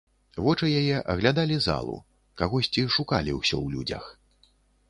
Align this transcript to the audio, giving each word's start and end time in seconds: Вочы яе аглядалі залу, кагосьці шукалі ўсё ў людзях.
Вочы 0.45 0.69
яе 0.79 0.95
аглядалі 1.15 1.59
залу, 1.67 1.97
кагосьці 2.43 2.89
шукалі 2.97 3.31
ўсё 3.37 3.55
ў 3.65 3.67
людзях. 3.75 4.03